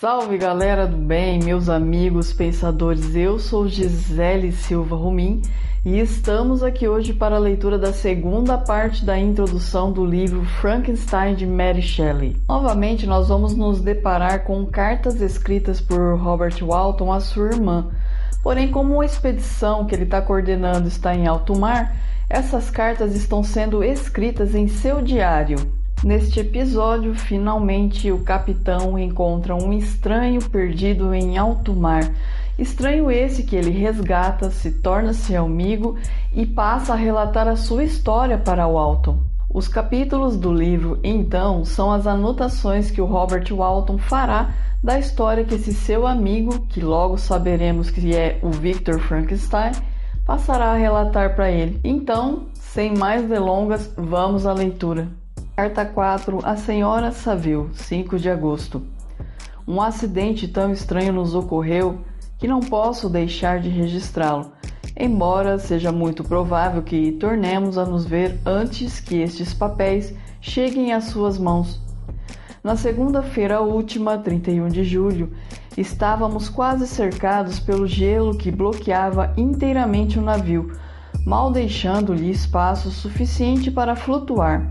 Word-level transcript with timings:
Salve 0.00 0.38
galera 0.38 0.86
do 0.86 0.96
bem, 0.96 1.40
meus 1.42 1.68
amigos 1.68 2.32
pensadores. 2.32 3.16
Eu 3.16 3.36
sou 3.36 3.66
Gisele 3.66 4.52
Silva 4.52 4.94
Rumim 4.94 5.42
e 5.84 5.98
estamos 5.98 6.62
aqui 6.62 6.86
hoje 6.86 7.12
para 7.12 7.34
a 7.34 7.40
leitura 7.40 7.76
da 7.76 7.92
segunda 7.92 8.56
parte 8.56 9.04
da 9.04 9.18
introdução 9.18 9.90
do 9.90 10.06
livro 10.06 10.44
Frankenstein 10.60 11.34
de 11.34 11.44
Mary 11.44 11.82
Shelley. 11.82 12.36
Novamente, 12.48 13.08
nós 13.08 13.26
vamos 13.26 13.56
nos 13.56 13.80
deparar 13.80 14.44
com 14.44 14.64
cartas 14.66 15.20
escritas 15.20 15.80
por 15.80 16.16
Robert 16.16 16.54
Walton 16.62 17.12
à 17.12 17.18
sua 17.18 17.48
irmã. 17.48 17.90
Porém, 18.40 18.70
como 18.70 19.00
a 19.00 19.04
expedição 19.04 19.84
que 19.84 19.96
ele 19.96 20.04
está 20.04 20.22
coordenando 20.22 20.86
está 20.86 21.12
em 21.12 21.26
alto 21.26 21.58
mar, 21.58 21.96
essas 22.30 22.70
cartas 22.70 23.16
estão 23.16 23.42
sendo 23.42 23.82
escritas 23.82 24.54
em 24.54 24.68
seu 24.68 25.02
diário. 25.02 25.56
Neste 26.04 26.38
episódio, 26.38 27.12
finalmente 27.12 28.12
o 28.12 28.20
capitão 28.22 28.96
encontra 28.96 29.56
um 29.56 29.72
estranho 29.72 30.40
perdido 30.48 31.12
em 31.12 31.36
alto 31.36 31.74
mar. 31.74 32.08
Estranho 32.56 33.10
esse 33.10 33.42
que 33.42 33.56
ele 33.56 33.70
resgata, 33.70 34.48
se 34.48 34.70
torna 34.70 35.12
seu 35.12 35.44
amigo 35.44 35.96
e 36.32 36.46
passa 36.46 36.92
a 36.92 36.96
relatar 36.96 37.48
a 37.48 37.56
sua 37.56 37.82
história 37.82 38.38
para 38.38 38.68
Walton. 38.68 39.18
Os 39.50 39.66
capítulos 39.66 40.36
do 40.36 40.52
livro, 40.52 41.00
então, 41.02 41.64
são 41.64 41.90
as 41.90 42.06
anotações 42.06 42.92
que 42.92 43.00
o 43.00 43.06
Robert 43.06 43.52
Walton 43.52 43.98
fará 43.98 44.54
da 44.82 45.00
história 45.00 45.42
que 45.42 45.56
esse 45.56 45.74
seu 45.74 46.06
amigo, 46.06 46.60
que 46.68 46.80
logo 46.80 47.18
saberemos 47.18 47.90
que 47.90 48.14
é 48.14 48.38
o 48.40 48.50
Victor 48.50 49.00
Frankenstein, 49.00 49.72
passará 50.24 50.66
a 50.66 50.76
relatar 50.76 51.34
para 51.34 51.50
ele. 51.50 51.80
Então, 51.82 52.46
sem 52.54 52.96
mais 52.96 53.28
delongas, 53.28 53.92
vamos 53.96 54.46
à 54.46 54.52
leitura. 54.52 55.08
Carta 55.58 55.84
4 55.84 56.38
A 56.44 56.54
Senhora 56.54 57.10
Saville, 57.10 57.68
5 57.74 58.16
de 58.16 58.30
agosto. 58.30 58.80
Um 59.66 59.82
acidente 59.82 60.46
tão 60.46 60.72
estranho 60.72 61.12
nos 61.12 61.34
ocorreu 61.34 61.98
que 62.38 62.46
não 62.46 62.60
posso 62.60 63.08
deixar 63.10 63.58
de 63.58 63.68
registrá-lo, 63.68 64.52
embora 64.96 65.58
seja 65.58 65.90
muito 65.90 66.22
provável 66.22 66.80
que 66.80 67.10
tornemos 67.10 67.76
a 67.76 67.84
nos 67.84 68.04
ver 68.04 68.38
antes 68.46 69.00
que 69.00 69.16
estes 69.16 69.52
papéis 69.52 70.14
cheguem 70.40 70.92
às 70.92 71.06
suas 71.06 71.40
mãos. 71.40 71.82
Na 72.62 72.76
segunda-feira 72.76 73.60
última, 73.60 74.16
31 74.16 74.68
de 74.68 74.84
julho, 74.84 75.32
estávamos 75.76 76.48
quase 76.48 76.86
cercados 76.86 77.58
pelo 77.58 77.84
gelo 77.84 78.38
que 78.38 78.52
bloqueava 78.52 79.34
inteiramente 79.36 80.20
o 80.20 80.22
navio, 80.22 80.70
mal 81.26 81.50
deixando-lhe 81.50 82.30
espaço 82.30 82.92
suficiente 82.92 83.72
para 83.72 83.96
flutuar. 83.96 84.64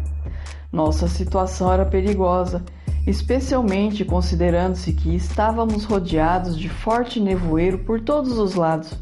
Nossa 0.72 1.08
situação 1.08 1.72
era 1.72 1.86
perigosa, 1.86 2.64
especialmente 3.06 4.04
considerando-se 4.04 4.94
que 4.94 5.16
estávamos 5.16 5.86
rodeados 5.86 6.58
de 6.58 6.68
forte 6.68 7.20
nevoeiro 7.20 7.80
por 7.80 8.02
todos 8.02 8.38
os 8.38 8.56
lados. 8.56 8.94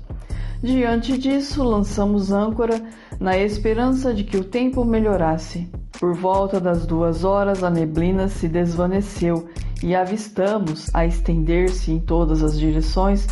Diante 0.62 1.18
disso, 1.18 1.64
lançamos 1.64 2.32
âncora 2.32 2.82
na 3.20 3.38
esperança 3.38 4.14
de 4.14 4.24
que 4.24 4.38
o 4.38 4.44
tempo 4.44 4.86
melhorasse. 4.86 5.70
Por 6.00 6.14
volta 6.14 6.60
das 6.60 6.86
duas 6.86 7.24
horas, 7.24 7.64
a 7.64 7.70
neblina 7.70 8.28
se 8.28 8.48
desvaneceu 8.48 9.48
e 9.84 9.96
avistamos, 9.96 10.90
a 10.94 11.06
estender-se 11.06 11.92
em 11.92 12.00
todas 12.00 12.44
as 12.44 12.58
direções, 12.58 13.28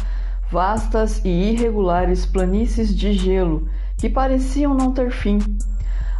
vastas 0.51 1.21
e 1.23 1.29
irregulares 1.29 2.25
planícies 2.25 2.95
de 2.95 3.13
gelo 3.13 3.67
que 3.97 4.09
pareciam 4.09 4.73
não 4.73 4.91
ter 4.91 5.11
fim. 5.11 5.39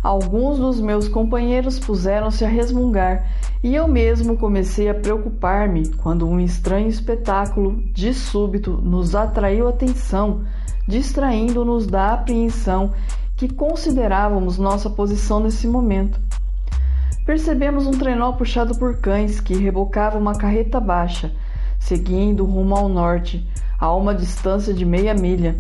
Alguns 0.04 0.60
dos 0.60 0.82
meus 0.82 1.08
companheiros 1.08 1.80
puseram-se 1.80 2.44
a 2.44 2.48
resmungar 2.50 3.26
e 3.64 3.74
eu 3.74 3.88
mesmo 3.88 4.36
comecei 4.36 4.90
a 4.90 4.94
preocupar-me 4.94 5.88
quando 5.96 6.28
um 6.28 6.42
estranho 6.42 6.90
espetáculo, 6.90 7.82
de 7.94 8.14
súbito, 8.14 8.72
nos 8.84 9.16
atraiu 9.16 9.66
atenção, 9.66 10.44
distraindo-nos 10.86 11.88
da 11.88 12.12
apreensão 12.12 12.92
que 13.38 13.48
considerávamos 13.48 14.58
nossa 14.58 14.90
posição 14.90 15.40
nesse 15.40 15.66
momento. 15.68 16.20
Percebemos 17.26 17.88
um 17.88 17.92
trenó 17.92 18.34
puxado 18.34 18.76
por 18.76 18.98
cães 18.98 19.40
que 19.40 19.56
rebocava 19.56 20.18
uma 20.18 20.36
carreta 20.36 20.82
baixa, 20.82 21.32
seguindo 21.80 22.44
rumo 22.44 22.76
ao 22.76 22.90
norte, 22.90 23.48
a 23.80 23.96
uma 23.96 24.14
distância 24.14 24.74
de 24.74 24.84
meia 24.84 25.14
milha. 25.14 25.56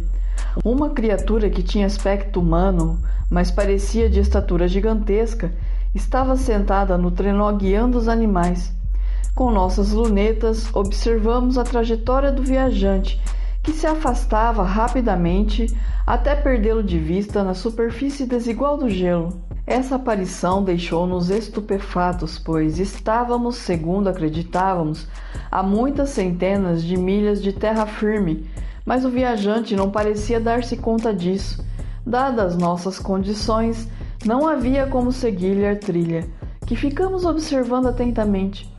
Uma 0.64 0.92
criatura 0.92 1.50
que 1.50 1.64
tinha 1.64 1.88
aspecto 1.88 2.40
humano, 2.40 3.00
mas 3.30 3.50
parecia 3.50 4.10
de 4.10 4.20
estatura 4.20 4.68
gigantesca, 4.68 5.52
estava 5.96 6.36
sentada 6.36 6.98
no 6.98 7.10
trenó 7.10 7.52
guiando 7.54 7.98
os 7.98 8.08
animais. 8.08 8.72
Com 9.34 9.50
nossas 9.50 9.92
lunetas, 9.92 10.70
observamos 10.76 11.58
a 11.58 11.64
trajetória 11.64 12.32
do 12.32 12.44
viajante, 12.44 13.20
que 13.64 13.72
se 13.72 13.88
afastava 13.88 14.64
rapidamente 14.64 15.76
até 16.06 16.36
perdê-lo 16.36 16.84
de 16.84 17.00
vista 17.00 17.44
na 17.44 17.56
superfície 17.56 18.28
desigual 18.28 18.78
do 18.78 18.90
gelo. 18.90 19.42
Essa 19.66 19.96
aparição 19.96 20.64
deixou-nos 20.64 21.30
estupefatos, 21.30 22.38
pois 22.38 22.78
estávamos, 22.78 23.56
segundo 23.56 24.10
acreditávamos, 24.10 25.08
a 25.50 25.64
muitas 25.64 26.10
centenas 26.10 26.84
de 26.84 26.98
milhas 26.98 27.42
de 27.42 27.54
terra 27.54 27.86
firme, 27.86 28.46
mas 28.86 29.06
o 29.06 29.10
viajante 29.10 29.76
não 29.76 29.90
parecia 29.90 30.40
dar-se 30.40 30.78
conta 30.78 31.14
disso. 31.14 31.64
Dadas 32.06 32.58
nossas 32.58 33.00
condições, 33.00 33.88
não 34.26 34.48
havia 34.48 34.88
como 34.88 35.12
seguir-lhe 35.12 35.66
a 35.66 35.76
trilha, 35.76 36.28
que 36.66 36.76
ficamos 36.76 37.26
observando 37.26 37.88
atentamente. 37.88 38.72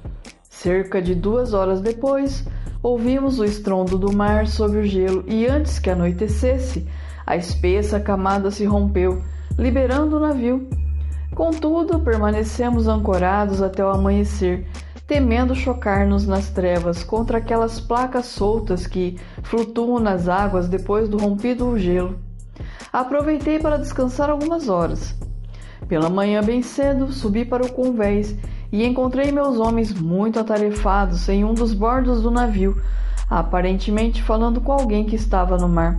Cerca 0.48 1.00
de 1.02 1.14
duas 1.14 1.52
horas 1.52 1.80
depois, 1.80 2.46
ouvimos 2.82 3.38
o 3.38 3.44
estrondo 3.44 3.98
do 3.98 4.12
mar 4.12 4.46
sobre 4.46 4.78
o 4.78 4.84
gelo 4.84 5.24
e 5.26 5.46
antes 5.46 5.78
que 5.78 5.90
anoitecesse, 5.90 6.86
a 7.26 7.36
espessa 7.36 7.98
camada 7.98 8.50
se 8.50 8.64
rompeu, 8.64 9.22
liberando 9.58 10.16
o 10.16 10.20
navio. 10.20 10.68
Contudo, 11.34 12.00
permanecemos 12.00 12.86
ancorados 12.86 13.60
até 13.60 13.84
o 13.84 13.88
amanhecer, 13.88 14.66
temendo 15.06 15.54
chocar-nos 15.54 16.26
nas 16.26 16.48
trevas 16.48 17.04
contra 17.04 17.38
aquelas 17.38 17.78
placas 17.78 18.26
soltas 18.26 18.86
que 18.86 19.18
flutuam 19.42 20.00
nas 20.00 20.28
águas 20.28 20.68
depois 20.68 21.08
do 21.08 21.18
rompido 21.18 21.78
gelo. 21.78 22.18
Aproveitei 22.92 23.58
para 23.58 23.76
descansar 23.76 24.30
algumas 24.30 24.68
horas. 24.68 25.14
Pela 25.88 26.08
manhã, 26.08 26.42
bem 26.42 26.62
cedo, 26.62 27.12
subi 27.12 27.44
para 27.44 27.66
o 27.66 27.72
convés 27.72 28.34
e 28.72 28.84
encontrei 28.84 29.30
meus 29.30 29.58
homens 29.58 29.92
muito 29.92 30.38
atarefados 30.38 31.28
em 31.28 31.44
um 31.44 31.52
dos 31.52 31.74
bordos 31.74 32.22
do 32.22 32.30
navio, 32.30 32.80
aparentemente 33.28 34.22
falando 34.22 34.60
com 34.60 34.72
alguém 34.72 35.04
que 35.04 35.16
estava 35.16 35.58
no 35.58 35.68
mar. 35.68 35.98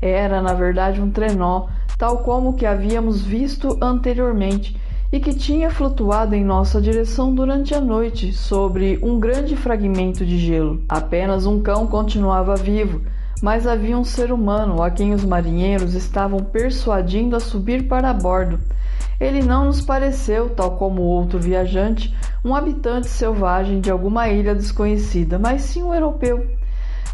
Era, 0.00 0.40
na 0.40 0.54
verdade, 0.54 1.00
um 1.00 1.10
trenó, 1.10 1.68
tal 1.98 2.18
como 2.18 2.50
o 2.50 2.54
que 2.54 2.64
havíamos 2.64 3.22
visto 3.22 3.76
anteriormente 3.80 4.80
e 5.12 5.20
que 5.20 5.34
tinha 5.34 5.70
flutuado 5.70 6.34
em 6.34 6.42
nossa 6.42 6.80
direção 6.80 7.34
durante 7.34 7.74
a 7.74 7.80
noite 7.80 8.32
sobre 8.32 8.98
um 9.02 9.20
grande 9.20 9.54
fragmento 9.54 10.24
de 10.24 10.38
gelo. 10.38 10.82
Apenas 10.88 11.44
um 11.44 11.60
cão 11.60 11.86
continuava 11.86 12.56
vivo, 12.56 13.02
mas 13.42 13.66
havia 13.66 13.98
um 13.98 14.04
ser 14.04 14.32
humano 14.32 14.82
a 14.82 14.90
quem 14.90 15.12
os 15.12 15.22
marinheiros 15.22 15.92
estavam 15.92 16.38
persuadindo 16.40 17.36
a 17.36 17.40
subir 17.40 17.86
para 17.86 18.14
bordo. 18.14 18.58
Ele 19.20 19.42
não 19.42 19.66
nos 19.66 19.82
pareceu, 19.82 20.48
tal 20.48 20.76
como 20.78 21.02
outro 21.02 21.38
viajante, 21.38 22.16
um 22.42 22.54
habitante 22.54 23.08
selvagem 23.08 23.82
de 23.82 23.90
alguma 23.90 24.30
ilha 24.30 24.54
desconhecida, 24.54 25.38
mas 25.38 25.60
sim 25.60 25.82
um 25.82 25.94
europeu. 25.94 26.46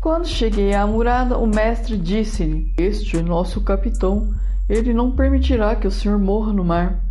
Quando 0.00 0.28
cheguei 0.28 0.72
à 0.72 0.86
murada, 0.86 1.36
o 1.36 1.46
mestre 1.46 1.96
disse-lhe: 1.98 2.72
Este 2.78 3.16
é 3.16 3.22
nosso 3.22 3.60
capitão. 3.62 4.32
Ele 4.68 4.94
não 4.94 5.10
permitirá 5.10 5.74
que 5.74 5.88
o 5.88 5.90
senhor 5.90 6.18
morra 6.18 6.52
no 6.52 6.64
mar. 6.64 7.07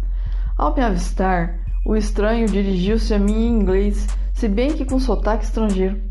Ao 0.58 0.74
me 0.74 0.82
avistar, 0.82 1.60
o 1.86 1.96
estranho 1.96 2.48
dirigiu-se 2.48 3.14
a 3.14 3.20
mim 3.20 3.46
em 3.46 3.60
inglês, 3.60 4.08
se 4.34 4.48
bem 4.48 4.74
que 4.74 4.86
com 4.86 5.00
sotaque 5.00 5.44
estrangeiro. 5.44 6.02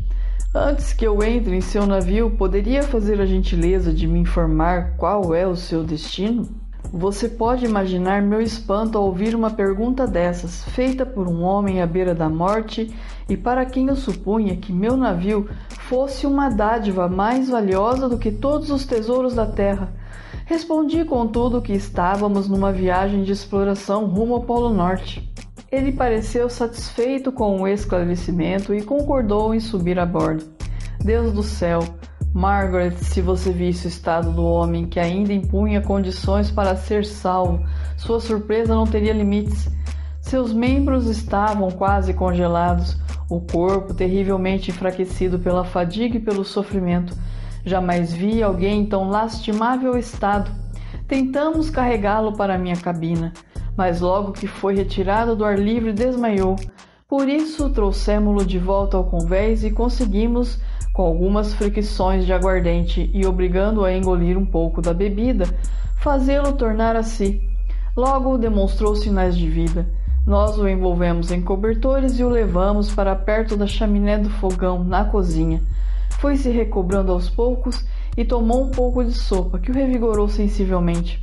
Antes 0.55 0.93
que 0.93 1.05
eu 1.05 1.21
entre 1.21 1.53
em 1.53 1.59
seu 1.59 1.85
navio, 1.85 2.31
poderia 2.31 2.81
fazer 2.81 3.19
a 3.19 3.25
gentileza 3.25 3.91
de 3.91 4.07
me 4.07 4.19
informar 4.19 4.95
qual 4.95 5.35
é 5.35 5.45
o 5.45 5.57
seu 5.57 5.83
destino? 5.83 6.47
Você 6.93 7.27
pode 7.27 7.65
imaginar 7.65 8.21
meu 8.21 8.39
espanto 8.39 8.97
ao 8.97 9.03
ouvir 9.07 9.35
uma 9.35 9.51
pergunta 9.51 10.07
dessas, 10.07 10.63
feita 10.63 11.05
por 11.05 11.27
um 11.27 11.43
homem 11.43 11.81
à 11.81 11.85
beira 11.85 12.15
da 12.15 12.29
morte 12.29 12.95
e 13.27 13.35
para 13.35 13.65
quem 13.65 13.89
eu 13.89 13.97
supunha 13.97 14.55
que 14.55 14.71
meu 14.71 14.95
navio 14.95 15.49
fosse 15.89 16.25
uma 16.25 16.47
dádiva 16.47 17.09
mais 17.09 17.49
valiosa 17.49 18.07
do 18.07 18.17
que 18.17 18.31
todos 18.31 18.71
os 18.71 18.85
tesouros 18.85 19.35
da 19.35 19.45
terra. 19.45 19.91
Respondi, 20.47 21.03
contudo, 21.03 21.61
que 21.61 21.73
estávamos 21.73 22.47
numa 22.47 22.71
viagem 22.71 23.21
de 23.21 23.33
exploração 23.33 24.05
rumo 24.05 24.35
ao 24.35 24.43
Polo 24.43 24.73
Norte. 24.73 25.29
Ele 25.69 25.91
pareceu 25.91 26.49
satisfeito 26.49 27.33
com 27.33 27.61
o 27.61 27.67
esclarecimento 27.67 28.73
e 28.73 28.81
concordou 28.81 29.53
em 29.53 29.59
subir 29.59 29.99
a 29.99 30.05
bordo. 30.05 30.45
Deus 31.03 31.33
do 31.33 31.43
céu, 31.43 31.79
Margaret, 32.33 32.91
se 32.91 33.19
você 33.19 33.51
visse 33.51 33.87
o 33.87 33.89
estado 33.89 34.31
do 34.31 34.45
homem 34.45 34.85
que 34.85 35.01
ainda 35.01 35.33
impunha 35.33 35.81
condições 35.81 36.49
para 36.49 36.77
ser 36.77 37.03
salvo, 37.03 37.61
sua 37.97 38.21
surpresa 38.21 38.73
não 38.73 38.87
teria 38.87 39.11
limites. 39.11 39.69
Seus 40.21 40.53
membros 40.53 41.07
estavam 41.07 41.69
quase 41.71 42.13
congelados, 42.13 42.95
o 43.29 43.41
corpo 43.41 43.93
terrivelmente 43.93 44.71
enfraquecido 44.71 45.39
pela 45.39 45.65
fadiga 45.65 46.15
e 46.15 46.21
pelo 46.21 46.45
sofrimento. 46.45 47.13
Jamais 47.67 48.13
vi 48.13 48.41
alguém 48.41 48.79
em 48.79 48.85
tão 48.85 49.09
lastimável 49.09 49.97
estado. 49.97 50.49
Tentamos 51.05 51.69
carregá-lo 51.69 52.31
para 52.31 52.57
minha 52.57 52.77
cabina, 52.77 53.33
mas 53.75 53.99
logo 53.99 54.31
que 54.31 54.47
foi 54.47 54.73
retirado 54.73 55.35
do 55.35 55.43
ar 55.43 55.59
livre 55.59 55.91
desmaiou. 55.91 56.55
Por 57.09 57.27
isso 57.27 57.69
trouxemo-lo 57.69 58.45
de 58.45 58.57
volta 58.57 58.95
ao 58.95 59.03
convés 59.03 59.65
e 59.65 59.71
conseguimos, 59.71 60.57
com 60.93 61.01
algumas 61.01 61.53
fricções 61.55 62.25
de 62.25 62.31
aguardente 62.31 63.11
e 63.13 63.25
obrigando-o 63.25 63.83
a 63.83 63.91
engolir 63.91 64.37
um 64.37 64.45
pouco 64.45 64.81
da 64.81 64.93
bebida, 64.93 65.43
fazê-lo 65.97 66.53
tornar 66.53 66.95
a 66.95 67.03
si. 67.03 67.41
Logo 67.97 68.37
demonstrou 68.37 68.95
sinais 68.95 69.35
de 69.35 69.49
vida. 69.49 69.85
Nós 70.25 70.57
o 70.57 70.69
envolvemos 70.69 71.33
em 71.33 71.41
cobertores 71.41 72.17
e 72.17 72.23
o 72.23 72.29
levamos 72.29 72.93
para 72.95 73.13
perto 73.13 73.57
da 73.57 73.67
chaminé 73.67 74.17
do 74.17 74.29
fogão, 74.29 74.85
na 74.85 75.03
cozinha. 75.03 75.61
Foi 76.19 76.35
se 76.35 76.49
recobrando 76.49 77.11
aos 77.11 77.29
poucos 77.29 77.85
e 78.17 78.25
tomou 78.25 78.63
um 78.63 78.71
pouco 78.71 79.03
de 79.03 79.13
sopa, 79.13 79.59
que 79.59 79.69
o 79.69 79.73
revigorou 79.73 80.27
sensivelmente. 80.27 81.21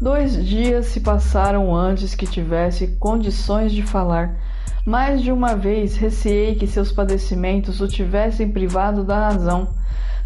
Dois 0.00 0.44
dias 0.44 0.86
se 0.86 1.00
passaram 1.00 1.74
antes 1.74 2.14
que 2.14 2.26
tivesse 2.26 2.88
condições 2.98 3.72
de 3.72 3.82
falar. 3.82 4.36
Mais 4.84 5.22
de 5.22 5.30
uma 5.30 5.54
vez 5.54 5.96
receei 5.96 6.56
que 6.56 6.66
seus 6.66 6.90
padecimentos 6.90 7.80
o 7.80 7.86
tivessem 7.86 8.50
privado 8.50 9.04
da 9.04 9.28
razão. 9.30 9.68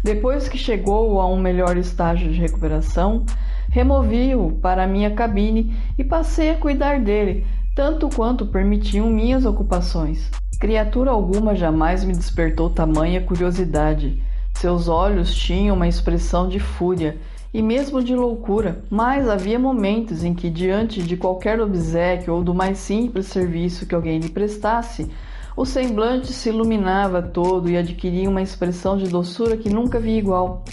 Depois 0.03 0.49
que 0.49 0.57
chegou 0.57 1.21
a 1.21 1.27
um 1.27 1.39
melhor 1.39 1.77
estágio 1.77 2.31
de 2.31 2.39
recuperação, 2.39 3.23
removi-o 3.69 4.53
para 4.53 4.87
minha 4.87 5.11
cabine 5.11 5.77
e 5.95 6.03
passei 6.03 6.49
a 6.49 6.57
cuidar 6.57 6.99
dele, 6.99 7.45
tanto 7.75 8.09
quanto 8.09 8.47
permitiam 8.47 9.11
minhas 9.11 9.45
ocupações. 9.45 10.40
Criatura 10.61 11.09
alguma 11.09 11.55
jamais 11.55 12.03
me 12.03 12.13
despertou 12.13 12.69
tamanha 12.69 13.19
curiosidade. 13.19 14.21
Seus 14.53 14.87
olhos 14.87 15.33
tinham 15.33 15.75
uma 15.75 15.87
expressão 15.87 16.47
de 16.47 16.59
fúria 16.59 17.17
e 17.51 17.63
mesmo 17.63 18.03
de 18.03 18.15
loucura, 18.15 18.83
mas 18.87 19.27
havia 19.27 19.57
momentos 19.57 20.23
em 20.23 20.35
que, 20.35 20.51
diante 20.51 21.01
de 21.01 21.17
qualquer 21.17 21.59
obsequio 21.59 22.35
ou 22.35 22.43
do 22.43 22.53
mais 22.53 22.77
simples 22.77 23.25
serviço 23.25 23.87
que 23.87 23.95
alguém 23.95 24.19
lhe 24.19 24.29
prestasse, 24.29 25.09
o 25.57 25.65
semblante 25.65 26.31
se 26.31 26.49
iluminava 26.49 27.23
todo 27.23 27.67
e 27.67 27.75
adquiria 27.75 28.29
uma 28.29 28.43
expressão 28.43 28.95
de 28.97 29.09
doçura 29.09 29.57
que 29.57 29.67
nunca 29.67 29.99
vi 29.99 30.15
igual. 30.15 30.63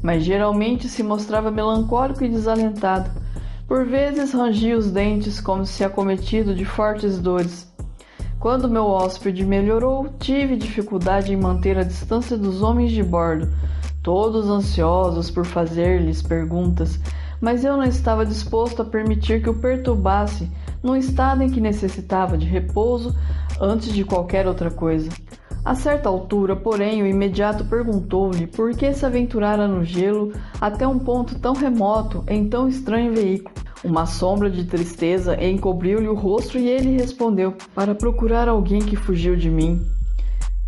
Mas 0.00 0.24
geralmente 0.24 0.88
se 0.88 1.02
mostrava 1.02 1.50
melancólico 1.50 2.24
e 2.24 2.30
desalentado 2.30 3.10
por 3.66 3.84
vezes 3.84 4.32
rangia 4.32 4.78
os 4.78 4.90
dentes 4.90 5.38
como 5.38 5.66
se 5.66 5.84
acometido 5.84 6.54
de 6.54 6.64
fortes 6.64 7.18
dores. 7.18 7.67
Quando 8.40 8.70
meu 8.70 8.86
hóspede 8.86 9.44
melhorou, 9.44 10.10
tive 10.20 10.54
dificuldade 10.54 11.32
em 11.32 11.36
manter 11.36 11.76
a 11.76 11.82
distância 11.82 12.38
dos 12.38 12.62
homens 12.62 12.92
de 12.92 13.02
bordo, 13.02 13.48
todos 14.00 14.48
ansiosos 14.48 15.28
por 15.28 15.44
fazer-lhes 15.44 16.22
perguntas, 16.22 17.00
mas 17.40 17.64
eu 17.64 17.76
não 17.76 17.82
estava 17.82 18.24
disposto 18.24 18.80
a 18.80 18.84
permitir 18.84 19.42
que 19.42 19.50
o 19.50 19.54
perturbasse 19.54 20.48
num 20.80 20.94
estado 20.94 21.42
em 21.42 21.50
que 21.50 21.60
necessitava 21.60 22.38
de 22.38 22.46
repouso 22.46 23.12
antes 23.60 23.92
de 23.92 24.04
qualquer 24.04 24.46
outra 24.46 24.70
coisa. 24.70 25.10
A 25.64 25.74
certa 25.74 26.08
altura, 26.08 26.54
porém, 26.54 27.02
o 27.02 27.06
imediato 27.06 27.64
perguntou-lhe 27.64 28.46
por 28.46 28.72
que 28.72 28.92
se 28.94 29.04
aventurara 29.04 29.66
no 29.66 29.84
gelo 29.84 30.32
até 30.60 30.86
um 30.86 31.00
ponto 31.00 31.36
tão 31.40 31.54
remoto 31.54 32.22
em 32.28 32.48
tão 32.48 32.68
estranho 32.68 33.12
veículo. 33.12 33.67
Uma 33.84 34.06
sombra 34.06 34.50
de 34.50 34.64
tristeza 34.64 35.40
encobriu-lhe 35.40 36.08
o 36.08 36.14
rosto 36.14 36.58
e 36.58 36.68
ele 36.68 36.96
respondeu: 36.96 37.54
Para 37.74 37.94
procurar 37.94 38.48
alguém 38.48 38.80
que 38.80 38.96
fugiu 38.96 39.36
de 39.36 39.48
mim. 39.48 39.80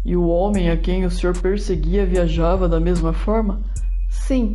E 0.05 0.17
o 0.17 0.29
homem 0.29 0.71
a 0.71 0.77
quem 0.77 1.05
o 1.05 1.11
senhor 1.11 1.37
perseguia 1.37 2.07
viajava 2.07 2.69
da 2.69 2.79
mesma 2.79 3.13
forma? 3.13 3.61
Sim. 4.09 4.55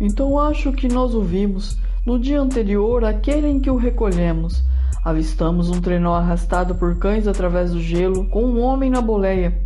Então 0.00 0.38
acho 0.38 0.72
que 0.72 0.88
nós 0.88 1.14
o 1.14 1.22
vimos 1.22 1.76
no 2.06 2.18
dia 2.18 2.40
anterior 2.40 3.04
àquele 3.04 3.48
em 3.48 3.60
que 3.60 3.70
o 3.70 3.76
recolhemos. 3.76 4.64
Avistamos 5.04 5.68
um 5.68 5.80
trenó 5.80 6.14
arrastado 6.14 6.76
por 6.76 6.96
cães 6.98 7.26
através 7.26 7.72
do 7.72 7.80
gelo, 7.80 8.28
com 8.28 8.44
um 8.44 8.60
homem 8.60 8.88
na 8.88 9.00
boleia. 9.00 9.60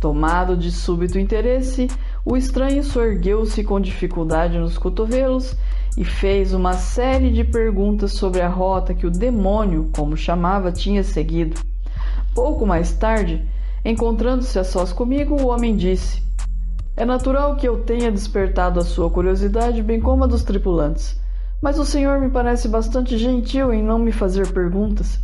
Tomado 0.00 0.56
de 0.56 0.72
súbito 0.72 1.18
interesse, 1.18 1.88
o 2.24 2.36
estranho 2.36 2.82
soergueu-se 2.82 3.62
com 3.62 3.80
dificuldade 3.80 4.58
nos 4.58 4.76
cotovelos 4.76 5.56
e 5.96 6.04
fez 6.04 6.52
uma 6.52 6.72
série 6.72 7.30
de 7.30 7.44
perguntas 7.44 8.12
sobre 8.12 8.40
a 8.40 8.48
rota 8.48 8.94
que 8.94 9.06
o 9.06 9.10
demônio, 9.10 9.90
como 9.94 10.16
chamava, 10.16 10.72
tinha 10.72 11.04
seguido. 11.04 11.60
Pouco 12.34 12.66
mais 12.66 12.92
tarde, 12.92 13.46
encontrando-se 13.84 14.58
a 14.58 14.64
sós 14.64 14.92
comigo, 14.92 15.40
o 15.40 15.48
homem 15.48 15.76
disse: 15.76 16.22
É 16.96 17.04
natural 17.04 17.56
que 17.56 17.68
eu 17.68 17.80
tenha 17.82 18.10
despertado 18.10 18.80
a 18.80 18.84
sua 18.84 19.08
curiosidade, 19.08 19.82
bem 19.82 20.00
como 20.00 20.24
a 20.24 20.26
dos 20.26 20.42
tripulantes. 20.42 21.18
Mas 21.62 21.78
o 21.78 21.84
senhor 21.84 22.20
me 22.20 22.28
parece 22.28 22.68
bastante 22.68 23.16
gentil 23.16 23.72
em 23.72 23.82
não 23.82 23.98
me 23.98 24.10
fazer 24.10 24.52
perguntas. 24.52 25.20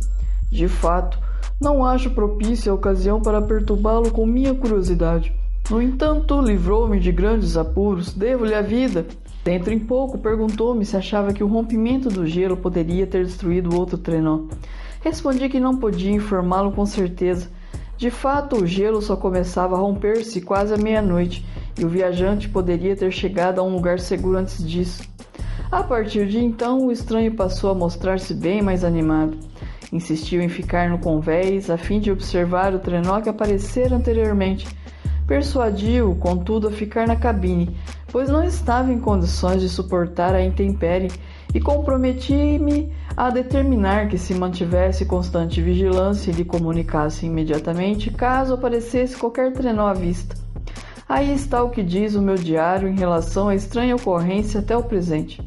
De 0.49 0.67
fato, 0.67 1.19
não 1.59 1.85
acho 1.85 2.09
propícia 2.11 2.71
a 2.71 2.75
ocasião 2.75 3.21
para 3.21 3.41
perturbá-lo 3.41 4.09
com 4.11 4.25
minha 4.25 4.53
curiosidade. 4.55 5.33
No 5.69 5.81
entanto, 5.81 6.41
livrou-me 6.41 6.99
de 6.99 7.11
grandes 7.11 7.55
apuros, 7.55 8.13
devo-lhe 8.13 8.55
a 8.55 8.61
vida. 8.61 9.05
Dentro 9.43 9.73
em 9.73 9.79
pouco, 9.79 10.19
perguntou-me 10.19 10.85
se 10.85 10.95
achava 10.95 11.33
que 11.33 11.43
o 11.43 11.47
rompimento 11.47 12.09
do 12.09 12.27
gelo 12.27 12.55
poderia 12.55 13.07
ter 13.07 13.25
destruído 13.25 13.75
outro 13.75 13.97
trenó. 13.97 14.41
Respondi 15.01 15.49
que 15.49 15.59
não 15.59 15.77
podia 15.77 16.11
informá-lo 16.11 16.71
com 16.71 16.85
certeza. 16.85 17.49
De 17.97 18.11
fato, 18.11 18.57
o 18.57 18.67
gelo 18.67 19.01
só 19.01 19.15
começava 19.15 19.75
a 19.75 19.79
romper-se 19.79 20.41
quase 20.41 20.73
à 20.73 20.77
meia-noite 20.77 21.45
e 21.77 21.83
o 21.83 21.89
viajante 21.89 22.49
poderia 22.49 22.95
ter 22.95 23.11
chegado 23.11 23.59
a 23.59 23.63
um 23.63 23.73
lugar 23.73 23.99
seguro 23.99 24.37
antes 24.37 24.63
disso. 24.67 25.03
A 25.71 25.81
partir 25.81 26.27
de 26.27 26.37
então, 26.37 26.85
o 26.85 26.91
estranho 26.91 27.33
passou 27.33 27.71
a 27.71 27.75
mostrar-se 27.75 28.33
bem 28.33 28.61
mais 28.61 28.83
animado. 28.83 29.37
Insistiu 29.91 30.41
em 30.41 30.49
ficar 30.49 30.89
no 30.89 30.99
convés 30.99 31.69
a 31.69 31.77
fim 31.77 31.99
de 31.99 32.11
observar 32.11 32.73
o 32.73 32.79
trenó 32.79 33.19
que 33.21 33.29
aparecera 33.29 33.95
anteriormente. 33.95 34.67
Persuadiu, 35.25 36.15
contudo, 36.15 36.67
a 36.67 36.71
ficar 36.71 37.07
na 37.07 37.15
cabine, 37.15 37.75
pois 38.11 38.29
não 38.29 38.43
estava 38.43 38.91
em 38.91 38.99
condições 38.99 39.61
de 39.61 39.69
suportar 39.69 40.35
a 40.35 40.43
intempérie 40.43 41.11
e 41.53 41.59
comprometi-me 41.59 42.91
a 43.15 43.29
determinar 43.29 44.07
que 44.07 44.17
se 44.17 44.33
mantivesse 44.33 45.05
constante 45.05 45.61
vigilância 45.61 46.31
e 46.31 46.33
lhe 46.33 46.45
comunicasse 46.45 47.25
imediatamente 47.25 48.11
caso 48.11 48.53
aparecesse 48.53 49.17
qualquer 49.17 49.51
trenó 49.53 49.87
à 49.87 49.93
vista. 49.93 50.35
Aí 51.07 51.33
está 51.33 51.61
o 51.63 51.69
que 51.69 51.83
diz 51.83 52.15
o 52.15 52.21
meu 52.21 52.35
diário 52.35 52.87
em 52.87 52.95
relação 52.95 53.49
à 53.49 53.55
estranha 53.55 53.95
ocorrência 53.95 54.61
até 54.61 54.77
o 54.77 54.83
presente. 54.83 55.41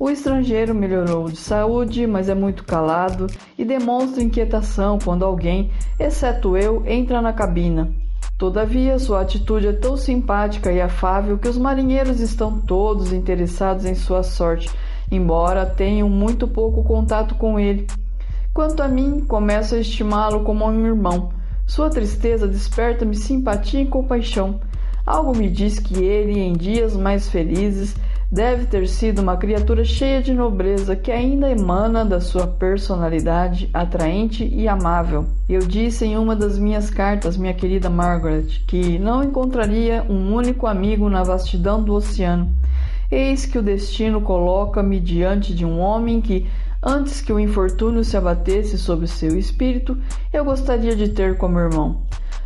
O 0.00 0.10
estrangeiro 0.10 0.74
melhorou 0.74 1.28
de 1.28 1.36
saúde, 1.36 2.06
mas 2.06 2.28
é 2.28 2.34
muito 2.34 2.64
calado 2.64 3.26
e 3.56 3.64
demonstra 3.64 4.22
inquietação 4.22 4.98
quando 5.02 5.24
alguém, 5.24 5.72
exceto 5.98 6.56
eu, 6.56 6.84
entra 6.86 7.20
na 7.20 7.32
cabina. 7.32 7.92
Todavia, 8.38 9.00
sua 9.00 9.22
atitude 9.22 9.66
é 9.66 9.72
tão 9.72 9.96
simpática 9.96 10.70
e 10.70 10.80
afável 10.80 11.36
que 11.38 11.48
os 11.48 11.58
marinheiros 11.58 12.20
estão 12.20 12.60
todos 12.60 13.12
interessados 13.12 13.84
em 13.84 13.96
sua 13.96 14.22
sorte, 14.22 14.70
embora 15.10 15.66
tenham 15.66 16.08
muito 16.08 16.46
pouco 16.46 16.84
contato 16.84 17.34
com 17.34 17.58
ele. 17.58 17.88
Quanto 18.54 18.80
a 18.80 18.86
mim, 18.86 19.24
começo 19.26 19.74
a 19.74 19.80
estimá-lo 19.80 20.44
como 20.44 20.64
um 20.64 20.86
irmão. 20.86 21.30
Sua 21.66 21.90
tristeza 21.90 22.46
desperta-me 22.46 23.16
simpatia 23.16 23.82
e 23.82 23.86
compaixão. 23.86 24.60
Algo 25.04 25.36
me 25.36 25.50
diz 25.50 25.80
que 25.80 25.98
ele, 26.00 26.38
em 26.38 26.52
dias 26.52 26.96
mais 26.96 27.28
felizes, 27.28 27.96
Deve 28.30 28.66
ter 28.66 28.86
sido 28.86 29.22
uma 29.22 29.38
criatura 29.38 29.82
cheia 29.84 30.22
de 30.22 30.34
nobreza 30.34 30.94
que 30.94 31.10
ainda 31.10 31.50
emana 31.50 32.04
da 32.04 32.20
sua 32.20 32.46
personalidade 32.46 33.70
atraente 33.72 34.44
e 34.44 34.68
amável. 34.68 35.24
Eu 35.48 35.60
disse 35.60 36.04
em 36.04 36.18
uma 36.18 36.36
das 36.36 36.58
minhas 36.58 36.90
cartas, 36.90 37.38
minha 37.38 37.54
querida 37.54 37.88
Margaret, 37.88 38.62
que 38.66 38.98
não 38.98 39.24
encontraria 39.24 40.04
um 40.10 40.34
único 40.34 40.66
amigo 40.66 41.08
na 41.08 41.22
vastidão 41.22 41.82
do 41.82 41.94
oceano. 41.94 42.50
Eis 43.10 43.46
que 43.46 43.58
o 43.58 43.62
destino 43.62 44.20
coloca-me 44.20 45.00
diante 45.00 45.54
de 45.54 45.64
um 45.64 45.80
homem 45.80 46.20
que, 46.20 46.46
antes 46.82 47.22
que 47.22 47.32
o 47.32 47.40
infortúnio 47.40 48.04
se 48.04 48.14
abatesse 48.14 48.76
sobre 48.76 49.06
seu 49.06 49.38
espírito, 49.38 49.96
eu 50.30 50.44
gostaria 50.44 50.94
de 50.94 51.08
ter 51.08 51.38
como 51.38 51.58
irmão. 51.58 52.02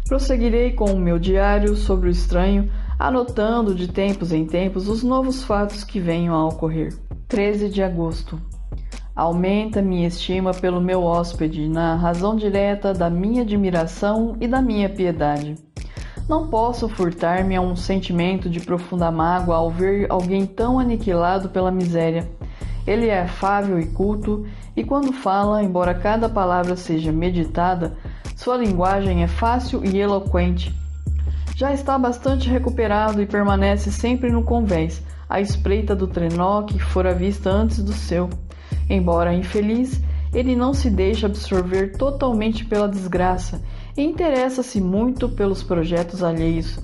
Prosseguirei 0.06 0.70
com 0.70 0.92
o 0.92 0.98
meu 0.98 1.18
diário 1.18 1.74
sobre 1.74 2.08
o 2.08 2.12
estranho, 2.12 2.70
anotando 3.02 3.74
de 3.74 3.88
tempos 3.88 4.32
em 4.32 4.46
tempos 4.46 4.88
os 4.88 5.02
novos 5.02 5.42
fatos 5.42 5.82
que 5.82 5.98
venham 5.98 6.36
a 6.36 6.46
ocorrer. 6.46 6.96
13 7.26 7.68
de 7.68 7.82
agosto. 7.82 8.40
Aumenta 9.12 9.82
minha 9.82 10.06
estima 10.06 10.52
pelo 10.52 10.80
meu 10.80 11.02
hóspede, 11.02 11.68
na 11.68 11.96
razão 11.96 12.36
direta 12.36 12.94
da 12.94 13.10
minha 13.10 13.42
admiração 13.42 14.36
e 14.40 14.46
da 14.46 14.62
minha 14.62 14.88
piedade. 14.88 15.56
Não 16.28 16.46
posso 16.46 16.88
furtar-me 16.88 17.56
a 17.56 17.60
um 17.60 17.74
sentimento 17.74 18.48
de 18.48 18.60
profunda 18.60 19.10
mágoa 19.10 19.56
ao 19.56 19.68
ver 19.68 20.06
alguém 20.08 20.46
tão 20.46 20.78
aniquilado 20.78 21.48
pela 21.48 21.72
miséria. 21.72 22.30
Ele 22.86 23.08
é 23.08 23.22
afável 23.22 23.80
e 23.80 23.86
culto, 23.86 24.46
e 24.76 24.84
quando 24.84 25.12
fala, 25.12 25.60
embora 25.60 25.92
cada 25.92 26.28
palavra 26.28 26.76
seja 26.76 27.10
meditada, 27.10 27.96
sua 28.36 28.56
linguagem 28.56 29.24
é 29.24 29.26
fácil 29.26 29.84
e 29.84 29.98
eloquente. 29.98 30.81
Já 31.54 31.72
está 31.72 31.98
bastante 31.98 32.48
recuperado 32.48 33.20
e 33.20 33.26
permanece 33.26 33.92
sempre 33.92 34.30
no 34.30 34.42
convés, 34.42 35.02
à 35.28 35.40
espreita 35.40 35.94
do 35.94 36.06
trenó 36.06 36.62
que 36.62 36.78
fora 36.78 37.14
vista 37.14 37.50
antes 37.50 37.82
do 37.82 37.92
seu. 37.92 38.30
Embora 38.88 39.34
infeliz, 39.34 40.00
ele 40.32 40.56
não 40.56 40.72
se 40.72 40.88
deixa 40.88 41.26
absorver 41.26 41.96
totalmente 41.96 42.64
pela 42.64 42.88
desgraça 42.88 43.62
e 43.96 44.02
interessa-se 44.02 44.80
muito 44.80 45.28
pelos 45.28 45.62
projetos 45.62 46.22
alheios. 46.22 46.78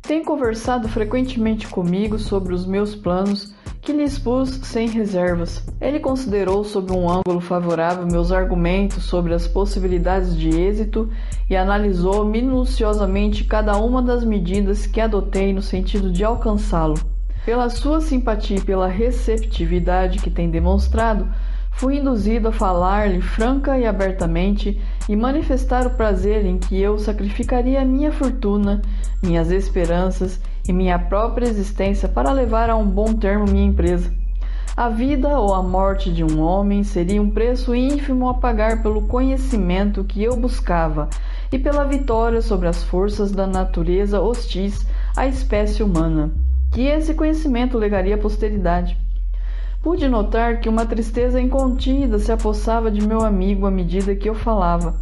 Tem 0.00 0.24
conversado 0.24 0.88
frequentemente 0.88 1.66
comigo 1.66 2.18
sobre 2.18 2.54
os 2.54 2.64
meus 2.64 2.94
planos 2.94 3.52
que 3.80 3.92
lhe 3.92 4.02
expus 4.02 4.50
sem 4.62 4.88
reservas. 4.88 5.64
Ele 5.80 6.00
considerou 6.00 6.64
sob 6.64 6.92
um 6.92 7.08
ângulo 7.08 7.40
favorável 7.40 8.06
meus 8.06 8.32
argumentos 8.32 9.04
sobre 9.04 9.34
as 9.34 9.46
possibilidades 9.46 10.36
de 10.36 10.48
êxito 10.48 11.08
e 11.48 11.56
analisou 11.56 12.24
minuciosamente 12.24 13.44
cada 13.44 13.76
uma 13.76 14.02
das 14.02 14.24
medidas 14.24 14.86
que 14.86 15.00
adotei 15.00 15.52
no 15.52 15.62
sentido 15.62 16.10
de 16.10 16.24
alcançá-lo. 16.24 16.96
Pela 17.44 17.70
sua 17.70 18.00
simpatia 18.00 18.58
e 18.58 18.60
pela 18.60 18.88
receptividade 18.88 20.18
que 20.18 20.30
tem 20.30 20.50
demonstrado, 20.50 21.26
fui 21.70 21.96
induzido 21.96 22.48
a 22.48 22.52
falar-lhe 22.52 23.22
franca 23.22 23.78
e 23.78 23.86
abertamente 23.86 24.78
e 25.08 25.16
manifestar 25.16 25.86
o 25.86 25.90
prazer 25.90 26.44
em 26.44 26.58
que 26.58 26.78
eu 26.78 26.98
sacrificaria 26.98 27.84
minha 27.84 28.12
fortuna, 28.12 28.82
minhas 29.22 29.50
esperanças 29.50 30.40
e 30.68 30.72
minha 30.72 30.98
própria 30.98 31.46
existência 31.46 32.08
para 32.08 32.30
levar 32.30 32.70
a 32.70 32.76
um 32.76 32.86
bom 32.86 33.14
termo 33.14 33.46
minha 33.50 33.66
empresa. 33.66 34.12
A 34.76 34.88
vida 34.88 35.40
ou 35.40 35.54
a 35.54 35.62
morte 35.62 36.12
de 36.12 36.22
um 36.22 36.40
homem 36.40 36.84
seria 36.84 37.20
um 37.20 37.30
preço 37.30 37.74
ínfimo 37.74 38.28
a 38.28 38.34
pagar 38.34 38.82
pelo 38.82 39.02
conhecimento 39.02 40.04
que 40.04 40.22
eu 40.22 40.36
buscava 40.36 41.08
e 41.50 41.58
pela 41.58 41.84
vitória 41.84 42.40
sobre 42.40 42.68
as 42.68 42.84
forças 42.84 43.32
da 43.32 43.46
natureza 43.46 44.20
hostis 44.20 44.86
à 45.16 45.26
espécie 45.26 45.82
humana 45.82 46.30
que 46.70 46.82
esse 46.82 47.14
conhecimento 47.14 47.78
legaria 47.78 48.14
à 48.14 48.18
posteridade. 48.18 48.96
Pude 49.82 50.08
notar 50.08 50.60
que 50.60 50.68
uma 50.68 50.84
tristeza 50.84 51.40
incontida 51.40 52.18
se 52.18 52.30
apossava 52.30 52.90
de 52.90 53.06
meu 53.06 53.22
amigo 53.22 53.66
à 53.66 53.70
medida 53.70 54.14
que 54.14 54.28
eu 54.28 54.34
falava. 54.34 54.96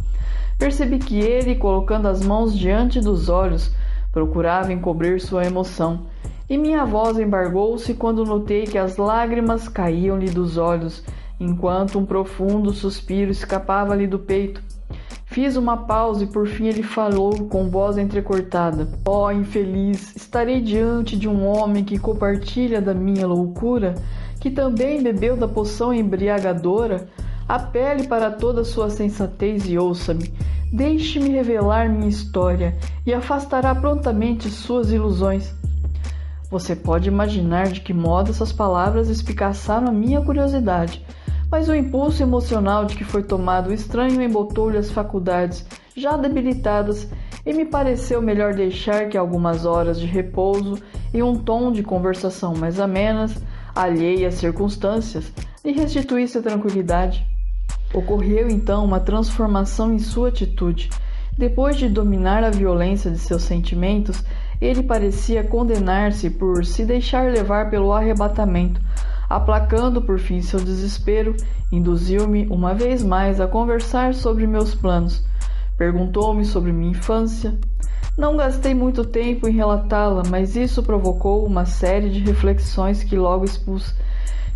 Percebi 0.57 0.97
que 0.97 1.19
ele, 1.19 1.55
colocando 1.55 2.07
as 2.07 2.23
mãos 2.23 2.57
diante 2.57 2.99
dos 2.99 3.29
olhos, 3.29 3.71
procurava 4.11 4.73
encobrir 4.73 5.19
sua 5.19 5.45
emoção, 5.45 6.07
e 6.49 6.57
minha 6.57 6.85
voz 6.85 7.19
embargou-se 7.19 7.93
quando 7.93 8.23
notei 8.23 8.63
que 8.63 8.77
as 8.77 8.97
lágrimas 8.97 9.67
caíam-lhe 9.67 10.29
dos 10.29 10.57
olhos, 10.57 11.03
enquanto 11.39 11.99
um 11.99 12.05
profundo 12.05 12.71
suspiro 12.71 13.31
escapava-lhe 13.31 14.07
do 14.07 14.17
peito. 14.17 14.63
Fiz 15.25 15.57
uma 15.57 15.77
pausa 15.77 16.23
e 16.23 16.27
por 16.27 16.47
fim 16.47 16.67
ele 16.67 16.81
falou 16.81 17.47
com 17.47 17.69
voz 17.69 17.97
entrecortada: 17.97 18.87
Ó 19.05 19.25
oh, 19.25 19.31
infeliz, 19.31 20.15
estarei 20.15 20.61
diante 20.61 21.17
de 21.17 21.27
um 21.27 21.45
homem 21.45 21.83
que 21.83 21.99
compartilha 21.99 22.81
da 22.81 22.93
minha 22.93 23.27
loucura, 23.27 23.93
que 24.39 24.49
também 24.49 25.03
bebeu 25.03 25.35
da 25.35 25.47
poção 25.47 25.93
embriagadora. 25.93 27.09
Apele 27.47 28.07
para 28.07 28.31
toda 28.31 28.63
sua 28.63 28.89
sensatez 28.89 29.65
e 29.67 29.77
ouça-me. 29.77 30.33
Deixe-me 30.71 31.29
revelar 31.29 31.89
minha 31.89 32.09
história 32.09 32.75
e 33.05 33.13
afastará 33.13 33.73
prontamente 33.73 34.49
suas 34.49 34.91
ilusões. 34.91 35.53
Você 36.49 36.75
pode 36.75 37.07
imaginar 37.07 37.67
de 37.67 37.81
que 37.81 37.93
modo 37.93 38.31
essas 38.31 38.51
palavras 38.51 39.09
espicaçaram 39.09 39.87
a 39.87 39.91
minha 39.91 40.21
curiosidade 40.21 41.05
mas 41.49 41.69
o 41.69 41.75
impulso 41.75 42.21
emocional 42.21 42.85
de 42.85 42.95
que 42.95 43.03
foi 43.03 43.23
tomado 43.23 43.69
o 43.69 43.73
estranho 43.73 44.21
embotou-lhe 44.21 44.77
as 44.77 44.91
faculdades, 44.91 45.65
já 45.95 46.17
debilitadas, 46.17 47.07
e 47.45 47.53
me 47.53 47.65
pareceu 47.65 48.21
melhor 48.21 48.53
deixar 48.53 49.07
que 49.07 49.17
algumas 49.17 49.65
horas 49.65 49.97
de 49.99 50.05
repouso 50.05 50.77
e 51.13 51.23
um 51.23 51.35
tom 51.35 51.71
de 51.71 51.81
conversação 51.81 52.53
mais 52.53 52.79
amenas, 52.79 53.33
alheia 53.73 54.27
às 54.27 54.35
circunstâncias, 54.35 55.31
lhe 55.63 55.71
restituísse 55.71 56.37
a 56.37 56.41
tranquilidade. 56.41 57.25
Ocorreu 57.93 58.49
então 58.49 58.83
uma 58.83 58.99
transformação 58.99 59.93
em 59.93 59.99
sua 59.99 60.29
atitude. 60.29 60.89
Depois 61.37 61.75
de 61.75 61.87
dominar 61.87 62.43
a 62.43 62.49
violência 62.49 63.11
de 63.11 63.19
seus 63.19 63.43
sentimentos, 63.43 64.23
ele 64.59 64.83
parecia 64.83 65.43
condenar-se 65.43 66.29
por 66.29 66.65
se 66.65 66.83
deixar 66.83 67.31
levar 67.31 67.69
pelo 67.69 67.93
arrebatamento, 67.93 68.81
Aplacando 69.29 70.01
por 70.01 70.19
fim 70.19 70.41
seu 70.41 70.59
desespero, 70.59 71.35
induziu-me 71.69 72.47
uma 72.47 72.73
vez 72.73 73.03
mais 73.03 73.41
a 73.41 73.47
conversar 73.47 74.13
sobre 74.13 74.47
meus 74.47 74.73
planos. 74.73 75.21
Perguntou-me 75.77 76.45
sobre 76.45 76.71
minha 76.71 76.91
infância. 76.91 77.53
Não 78.17 78.37
gastei 78.37 78.73
muito 78.73 79.03
tempo 79.03 79.47
em 79.47 79.51
relatá-la, 79.51 80.23
mas 80.29 80.55
isso 80.55 80.81
provocou 80.81 81.45
uma 81.45 81.65
série 81.65 82.09
de 82.09 82.19
reflexões 82.21 83.03
que 83.03 83.17
logo 83.17 83.43
expus. 83.43 83.93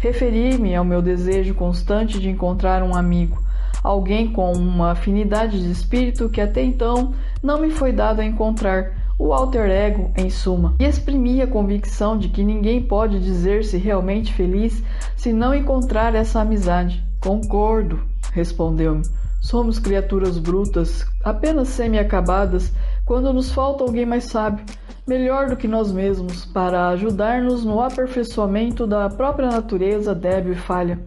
Referi-me 0.02 0.76
ao 0.76 0.84
meu 0.84 1.00
desejo 1.00 1.54
constante 1.54 2.20
de 2.20 2.28
encontrar 2.28 2.82
um 2.82 2.96
amigo, 2.96 3.40
alguém 3.84 4.34
com 4.34 4.52
uma 4.52 4.94
afinidade 4.94 5.62
de 5.62 5.70
espírito 5.70 6.28
que 6.28 6.42
até 6.42 6.64
então 6.64 7.14
não 7.42 7.62
me 7.62 7.70
foi 7.70 7.92
dado 7.92 8.20
a 8.20 8.26
encontrar 8.26 8.94
o 9.20 9.32
alter 9.32 9.70
ego, 9.70 10.12
em 10.18 10.28
suma, 10.28 10.74
e 10.80 10.86
exprimia 10.86 11.44
a 11.44 11.48
convicção 11.48 12.18
de 12.18 12.30
que 12.30 12.44
ninguém 12.44 12.82
pode 12.82 13.20
dizer-se 13.20 13.78
realmente 13.78 14.34
feliz 14.34 14.84
se 15.16 15.32
não 15.32 15.54
encontrar 15.54 16.16
essa 16.16 16.42
amizade. 16.42 17.06
Concordo, 17.20 18.02
respondeu-me. 18.34 19.04
Somos 19.40 19.78
criaturas 19.78 20.40
brutas, 20.40 21.06
apenas 21.24 21.68
semi-acabadas, 21.68 22.74
quando 23.06 23.32
nos 23.32 23.52
falta 23.52 23.84
alguém 23.84 24.08
mais 24.08 24.24
sábio, 24.24 24.66
melhor 25.08 25.50
do 25.50 25.56
que 25.56 25.68
nós 25.68 25.92
mesmos, 25.92 26.46
para 26.46 26.90
ajudar-nos 26.90 27.66
no 27.66 27.82
aperfeiçoamento 27.82 28.86
da 28.86 29.10
própria 29.10 29.50
natureza 29.50 30.14
débil 30.14 30.54
e 30.54 30.58
falha. 30.58 31.00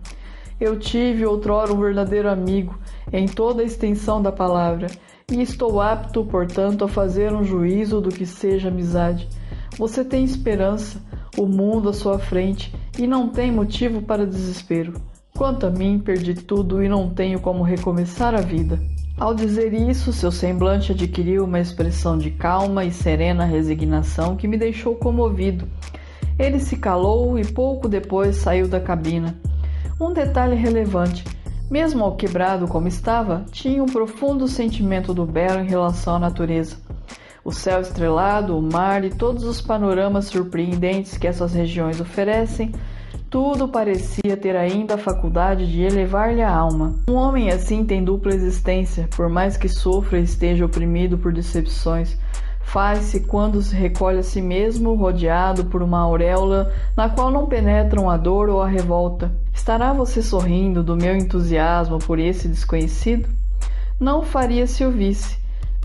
Eu 0.60 0.78
tive 0.78 1.26
outrora 1.26 1.72
um 1.72 1.80
verdadeiro 1.80 2.28
amigo, 2.28 2.78
em 3.12 3.26
toda 3.26 3.62
a 3.62 3.66
extensão 3.66 4.22
da 4.22 4.32
palavra, 4.32 4.86
e 5.30 5.40
estou 5.42 5.80
apto, 5.80 6.24
portanto, 6.24 6.84
a 6.84 6.88
fazer 6.88 7.32
um 7.32 7.42
juízo 7.42 8.00
do 8.00 8.10
que 8.10 8.26
seja 8.26 8.68
amizade. 8.68 9.28
Você 9.78 10.04
tem 10.04 10.24
esperança, 10.24 11.02
o 11.36 11.46
mundo 11.46 11.88
à 11.88 11.92
sua 11.92 12.18
frente 12.18 12.72
e 12.98 13.06
não 13.06 13.28
tem 13.28 13.50
motivo 13.50 14.02
para 14.02 14.26
desespero. 14.26 14.94
Quanto 15.36 15.66
a 15.66 15.70
mim, 15.70 15.98
perdi 15.98 16.34
tudo 16.34 16.82
e 16.82 16.88
não 16.88 17.10
tenho 17.10 17.40
como 17.40 17.64
recomeçar 17.64 18.34
a 18.34 18.40
vida. 18.40 18.78
Ao 19.16 19.32
dizer 19.32 19.72
isso, 19.72 20.12
seu 20.12 20.32
semblante 20.32 20.90
adquiriu 20.90 21.44
uma 21.44 21.60
expressão 21.60 22.18
de 22.18 22.32
calma 22.32 22.84
e 22.84 22.90
serena 22.90 23.44
resignação 23.44 24.34
que 24.34 24.48
me 24.48 24.56
deixou 24.56 24.96
comovido. 24.96 25.68
Ele 26.36 26.58
se 26.58 26.76
calou 26.76 27.38
e 27.38 27.44
pouco 27.44 27.88
depois 27.88 28.36
saiu 28.36 28.66
da 28.66 28.80
cabina. 28.80 29.38
Um 30.00 30.12
detalhe 30.12 30.56
relevante: 30.56 31.24
mesmo 31.70 32.02
ao 32.02 32.16
quebrado 32.16 32.66
como 32.66 32.88
estava, 32.88 33.44
tinha 33.52 33.82
um 33.82 33.86
profundo 33.86 34.48
sentimento 34.48 35.14
do 35.14 35.24
belo 35.24 35.60
em 35.60 35.68
relação 35.68 36.16
à 36.16 36.18
natureza. 36.18 36.76
O 37.44 37.52
céu 37.52 37.80
estrelado, 37.80 38.58
o 38.58 38.62
mar 38.62 39.04
e 39.04 39.10
todos 39.10 39.44
os 39.44 39.60
panoramas 39.60 40.24
surpreendentes 40.24 41.16
que 41.16 41.28
essas 41.28 41.54
regiões 41.54 42.00
oferecem, 42.00 42.72
tudo 43.34 43.66
parecia 43.66 44.36
ter 44.40 44.54
ainda 44.54 44.94
a 44.94 44.96
faculdade 44.96 45.66
de 45.66 45.82
elevar-lhe 45.82 46.40
a 46.40 46.54
alma. 46.54 46.94
Um 47.08 47.14
homem 47.14 47.50
assim 47.50 47.84
tem 47.84 48.04
dupla 48.04 48.32
existência, 48.32 49.08
por 49.16 49.28
mais 49.28 49.56
que 49.56 49.68
sofra 49.68 50.20
e 50.20 50.22
esteja 50.22 50.64
oprimido 50.64 51.18
por 51.18 51.32
decepções, 51.32 52.16
faz-se 52.60 53.26
quando 53.26 53.60
se 53.60 53.74
recolhe 53.74 54.18
a 54.18 54.22
si 54.22 54.40
mesmo, 54.40 54.94
rodeado 54.94 55.64
por 55.64 55.82
uma 55.82 55.98
auréola 55.98 56.72
na 56.96 57.08
qual 57.08 57.28
não 57.28 57.46
penetram 57.46 58.08
a 58.08 58.16
dor 58.16 58.48
ou 58.48 58.62
a 58.62 58.68
revolta. 58.68 59.32
Estará 59.52 59.92
você 59.92 60.22
sorrindo 60.22 60.84
do 60.84 60.96
meu 60.96 61.16
entusiasmo 61.16 61.98
por 61.98 62.20
esse 62.20 62.46
desconhecido? 62.46 63.28
Não 63.98 64.22
faria 64.22 64.64
se 64.68 64.84
o 64.84 64.92
visse. 64.92 65.38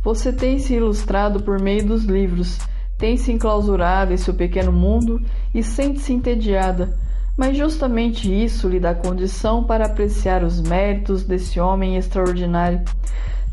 Você 0.04 0.32
tem 0.32 0.60
se 0.60 0.76
ilustrado 0.76 1.42
por 1.42 1.60
meio 1.60 1.84
dos 1.84 2.04
livros, 2.04 2.60
tem 2.96 3.18
se 3.18 3.32
enclausurado 3.32 4.14
em 4.14 4.18
seu 4.18 4.36
pequeno 4.36 4.72
mundo 4.72 5.20
e 5.52 5.64
sente-se 5.64 6.14
entediada, 6.14 6.96
mas 7.40 7.56
justamente 7.56 8.30
isso 8.30 8.68
lhe 8.68 8.82
dá 8.82 8.94
condição 8.94 9.64
para 9.64 9.86
apreciar 9.86 10.44
os 10.44 10.60
méritos 10.60 11.24
desse 11.24 11.58
homem 11.58 11.96
extraordinário. 11.96 12.82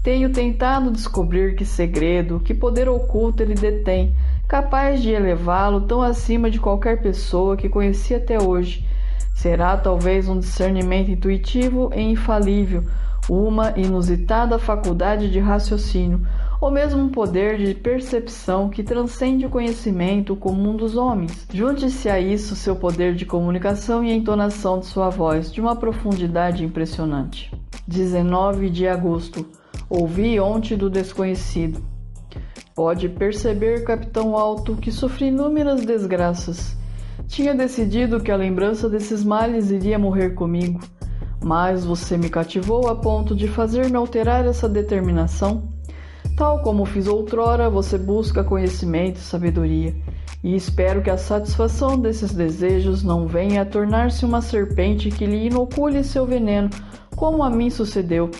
Tenho 0.02 0.32
tentado 0.32 0.90
descobrir 0.90 1.54
que 1.54 1.64
segredo, 1.64 2.40
que 2.40 2.52
poder 2.52 2.88
oculto 2.88 3.44
ele 3.44 3.54
detém, 3.54 4.12
capaz 4.48 5.00
de 5.00 5.10
elevá-lo 5.10 5.82
tão 5.82 6.02
acima 6.02 6.50
de 6.50 6.58
qualquer 6.58 7.00
pessoa 7.00 7.56
que 7.56 7.68
conheci 7.68 8.12
até 8.12 8.42
hoje. 8.42 8.84
Será 9.32 9.76
talvez 9.76 10.28
um 10.28 10.40
discernimento 10.40 11.08
intuitivo 11.08 11.92
e 11.94 12.00
infalível, 12.00 12.82
uma 13.28 13.72
inusitada 13.78 14.58
faculdade 14.58 15.30
de 15.30 15.38
raciocínio, 15.38 16.26
ou 16.60 16.70
mesmo 16.70 17.02
um 17.02 17.08
poder 17.08 17.58
de 17.58 17.74
percepção 17.74 18.68
que 18.68 18.82
transcende 18.82 19.46
o 19.46 19.50
conhecimento 19.50 20.34
comum 20.36 20.76
dos 20.76 20.96
homens. 20.96 21.46
Junte-se 21.52 22.08
a 22.08 22.18
isso 22.18 22.56
seu 22.56 22.76
poder 22.76 23.14
de 23.14 23.26
comunicação 23.26 24.02
e 24.02 24.10
a 24.10 24.14
entonação 24.14 24.80
de 24.80 24.86
sua 24.86 25.10
voz, 25.10 25.52
de 25.52 25.60
uma 25.60 25.76
profundidade 25.76 26.64
impressionante. 26.64 27.52
19 27.86 28.70
de 28.70 28.88
agosto. 28.88 29.46
Ouvi 29.88 30.40
ontem 30.40 30.76
do 30.76 30.90
desconhecido. 30.90 31.80
Pode 32.74 33.08
perceber, 33.08 33.84
capitão 33.84 34.36
Alto, 34.36 34.76
que 34.76 34.90
sofri 34.90 35.28
inúmeras 35.28 35.84
desgraças. 35.84 36.76
Tinha 37.26 37.54
decidido 37.54 38.20
que 38.20 38.30
a 38.30 38.36
lembrança 38.36 38.88
desses 38.88 39.24
males 39.24 39.70
iria 39.70 39.98
morrer 39.98 40.30
comigo, 40.30 40.80
mas 41.42 41.84
você 41.84 42.18
me 42.18 42.28
cativou 42.28 42.88
a 42.88 42.94
ponto 42.94 43.34
de 43.34 43.48
fazer-me 43.48 43.96
alterar 43.96 44.44
essa 44.44 44.68
determinação. 44.68 45.75
Tal 46.36 46.58
como 46.58 46.84
fiz 46.84 47.06
outrora, 47.06 47.70
você 47.70 47.96
busca 47.96 48.44
conhecimento 48.44 49.16
e 49.16 49.22
sabedoria, 49.22 49.96
e 50.44 50.54
espero 50.54 51.00
que 51.00 51.08
a 51.08 51.16
satisfação 51.16 51.98
desses 51.98 52.34
desejos 52.34 53.02
não 53.02 53.26
venha 53.26 53.62
a 53.62 53.64
tornar-se 53.64 54.22
uma 54.22 54.42
serpente 54.42 55.08
que 55.08 55.24
lhe 55.24 55.46
inocule 55.46 56.04
seu 56.04 56.26
veneno, 56.26 56.68
como 57.16 57.42
a 57.42 57.48
mim 57.48 57.70
sucedeu. 57.70 58.30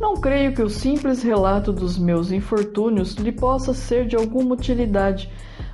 Não 0.00 0.16
creio 0.16 0.52
que 0.52 0.62
o 0.62 0.68
simples 0.68 1.22
relato 1.22 1.72
dos 1.72 1.96
meus 1.96 2.32
infortúnios 2.32 3.14
lhe 3.14 3.30
possa 3.30 3.72
ser 3.72 4.04
de 4.04 4.16
alguma 4.16 4.56
utilidade, 4.56 5.30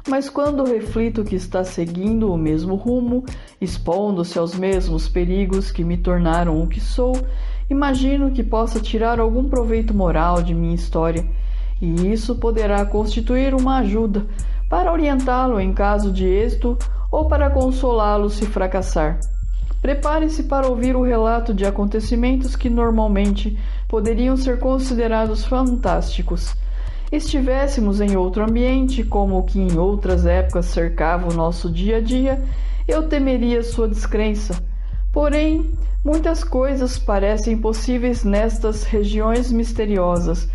mas 0.06 0.28
quando 0.28 0.64
reflito 0.64 1.24
que 1.24 1.34
está 1.34 1.64
seguindo 1.64 2.30
o 2.30 2.36
mesmo 2.36 2.74
rumo, 2.74 3.24
expondo-se 3.58 4.38
aos 4.38 4.54
mesmos 4.54 5.08
perigos 5.08 5.70
que 5.70 5.82
me 5.82 5.96
tornaram 5.96 6.62
o 6.62 6.68
que 6.68 6.78
sou, 6.78 7.16
imagino 7.70 8.32
que 8.32 8.42
possa 8.42 8.80
tirar 8.80 9.18
algum 9.18 9.48
proveito 9.48 9.94
moral 9.94 10.42
de 10.42 10.52
minha 10.52 10.74
história 10.74 11.26
e 11.80 12.12
isso 12.12 12.36
poderá 12.36 12.84
constituir 12.84 13.54
uma 13.54 13.78
ajuda 13.78 14.26
para 14.68 14.92
orientá-lo 14.92 15.60
em 15.60 15.72
caso 15.72 16.10
de 16.10 16.26
êxito 16.26 16.78
ou 17.10 17.26
para 17.26 17.50
consolá-lo 17.50 18.28
se 18.28 18.46
fracassar. 18.46 19.20
Prepare-se 19.80 20.44
para 20.44 20.66
ouvir 20.66 20.96
o 20.96 21.02
relato 21.02 21.52
de 21.52 21.66
acontecimentos 21.66 22.56
que 22.56 22.70
normalmente 22.70 23.58
poderiam 23.86 24.36
ser 24.36 24.58
considerados 24.58 25.44
fantásticos. 25.44 26.56
Estivéssemos 27.12 28.00
em 28.00 28.16
outro 28.16 28.42
ambiente, 28.42 29.04
como 29.04 29.38
o 29.38 29.42
que 29.42 29.60
em 29.60 29.76
outras 29.76 30.24
épocas 30.26 30.66
cercava 30.66 31.30
o 31.30 31.36
nosso 31.36 31.70
dia 31.70 31.98
a 31.98 32.00
dia, 32.00 32.42
eu 32.88 33.08
temeria 33.08 33.62
sua 33.62 33.86
descrença. 33.86 34.60
Porém, 35.12 35.70
muitas 36.04 36.42
coisas 36.42 36.98
parecem 36.98 37.56
possíveis 37.56 38.24
nestas 38.24 38.84
regiões 38.84 39.52
misteriosas 39.52 40.48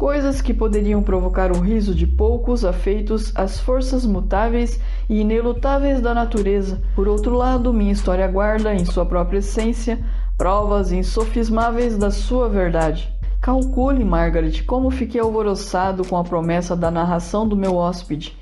coisas 0.00 0.40
que 0.40 0.54
poderiam 0.54 1.02
provocar 1.02 1.52
o 1.52 1.60
riso 1.60 1.94
de 1.94 2.06
poucos 2.06 2.64
afeitos 2.64 3.32
às 3.36 3.60
forças 3.60 4.06
mutáveis 4.06 4.80
e 5.10 5.20
inelutáveis 5.20 6.00
da 6.00 6.14
natureza. 6.14 6.80
Por 6.96 7.06
outro 7.06 7.34
lado, 7.34 7.70
minha 7.70 7.92
história 7.92 8.26
guarda, 8.26 8.74
em 8.74 8.86
sua 8.86 9.04
própria 9.04 9.40
essência, 9.40 10.02
provas 10.38 10.90
insofismáveis 10.90 11.98
da 11.98 12.10
sua 12.10 12.48
verdade. 12.48 13.14
Calcule, 13.42 14.02
Margaret, 14.02 14.62
como 14.62 14.90
fiquei 14.90 15.20
alvoroçado 15.20 16.02
com 16.08 16.16
a 16.16 16.24
promessa 16.24 16.74
da 16.74 16.90
narração 16.90 17.46
do 17.46 17.54
meu 17.54 17.76
hóspede. 17.76 18.34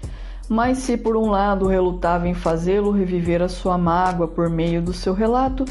Mas 0.49 0.79
se 0.79 0.97
por 0.97 1.17
um 1.17 1.29
lado 1.29 1.67
relutava 1.67 2.29
em 2.29 2.35
fazê-lo 2.35 2.93
reviver 2.93 3.43
a 3.43 3.49
sua 3.49 3.77
mágoa 3.77 4.29
por 4.29 4.49
meio 4.49 4.81
do 4.81 4.93
seu 4.93 5.13
relato, 5.13 5.65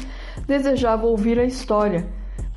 desejava 0.46 1.06
ouvir 1.06 1.38
a 1.38 1.44
história, 1.46 2.06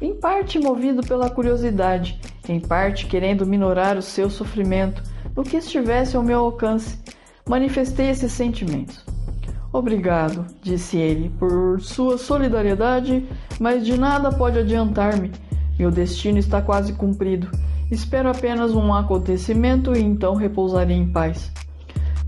em 0.01 0.13
parte 0.15 0.59
movido 0.59 1.01
pela 1.01 1.29
curiosidade, 1.29 2.19
em 2.47 2.59
parte 2.59 3.05
querendo 3.05 3.45
minorar 3.45 3.97
o 3.97 4.01
seu 4.01 4.29
sofrimento, 4.29 5.01
no 5.35 5.43
que 5.43 5.57
estivesse 5.57 6.15
ao 6.15 6.23
meu 6.23 6.39
alcance. 6.39 6.97
Manifestei 7.47 8.09
esses 8.09 8.31
sentimentos. 8.31 9.03
Obrigado, 9.73 10.45
disse 10.61 10.97
ele, 10.97 11.29
por 11.39 11.79
sua 11.81 12.17
solidariedade, 12.17 13.25
mas 13.59 13.85
de 13.85 13.97
nada 13.97 14.31
pode 14.31 14.59
adiantar-me. 14.59 15.31
Meu 15.79 15.89
destino 15.89 16.37
está 16.37 16.61
quase 16.61 16.93
cumprido. 16.93 17.49
Espero 17.89 18.29
apenas 18.29 18.73
um 18.73 18.93
acontecimento 18.93 19.95
e 19.95 20.01
então 20.01 20.35
repousarei 20.35 20.95
em 20.95 21.11
paz. 21.11 21.51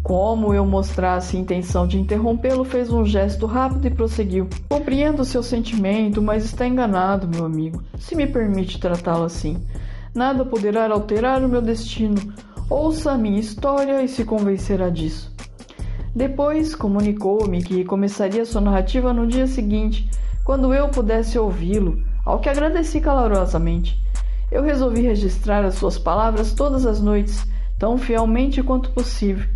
Como 0.02 0.54
eu 0.54 0.65
mostrasse 0.65 1.38
intenção 1.38 1.88
de 1.88 1.97
interrompê-lo, 1.97 2.65
fez 2.65 2.91
um 2.91 3.06
gesto 3.06 3.45
rápido 3.45 3.88
e 3.88 3.89
prosseguiu. 3.89 4.49
Compreendo 4.67 5.23
seu 5.23 5.41
sentimento, 5.41 6.21
mas 6.21 6.43
está 6.43 6.67
enganado, 6.67 7.26
meu 7.26 7.45
amigo, 7.45 7.82
se 7.97 8.13
me 8.13 8.28
permite 8.28 8.80
tratá-lo 8.80 9.23
assim. 9.23 9.65
Nada 10.13 10.45
poderá 10.45 10.88
alterar 10.91 11.43
o 11.43 11.49
meu 11.49 11.62
destino. 11.62 12.15
Ouça 12.69 13.13
a 13.13 13.17
minha 13.17 13.39
história 13.39 14.04
e 14.04 14.08
se 14.08 14.23
convencerá 14.23 14.89
disso. 14.89 15.34
Depois 16.15 16.76
comunicou-me 16.76 17.63
que 17.63 17.84
começaria 17.84 18.45
sua 18.45 18.62
narrativa 18.62 19.12
no 19.12 19.26
dia 19.26 19.47
seguinte, 19.47 20.08
quando 20.43 20.71
eu 20.71 20.89
pudesse 20.89 21.39
ouvi-lo, 21.39 22.04
ao 22.23 22.39
que 22.39 22.47
agradeci 22.47 23.02
calorosamente. 23.02 23.99
Eu 24.52 24.62
resolvi 24.62 25.02
registrar 25.02 25.65
as 25.65 25.76
suas 25.76 25.97
palavras 25.97 26.54
todas 26.54 26.86
as 26.86 27.02
noites, 27.02 27.43
tão 27.80 27.97
fielmente 27.97 28.62
quanto 28.62 28.91
possível. 28.91 29.47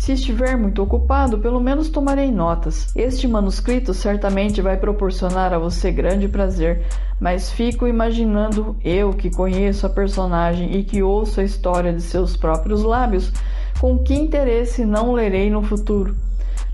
Se 0.00 0.12
estiver 0.12 0.56
muito 0.56 0.82
ocupado, 0.82 1.38
pelo 1.40 1.60
menos 1.60 1.90
tomarei 1.90 2.32
notas. 2.32 2.90
Este 2.96 3.28
manuscrito 3.28 3.92
certamente 3.92 4.62
vai 4.62 4.78
proporcionar 4.78 5.52
a 5.52 5.58
você 5.58 5.92
grande 5.92 6.26
prazer, 6.26 6.86
mas 7.20 7.50
fico 7.50 7.86
imaginando 7.86 8.74
eu 8.82 9.12
que 9.12 9.28
conheço 9.28 9.84
a 9.84 9.90
personagem 9.90 10.74
e 10.74 10.84
que 10.84 11.02
ouço 11.02 11.38
a 11.38 11.44
história 11.44 11.92
de 11.92 12.00
seus 12.00 12.34
próprios 12.34 12.82
lábios, 12.82 13.30
com 13.78 13.98
que 13.98 14.14
interesse 14.14 14.86
não 14.86 15.12
lerei 15.12 15.50
no 15.50 15.62
futuro. 15.62 16.16